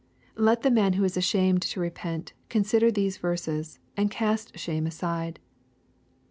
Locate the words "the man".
0.63-0.93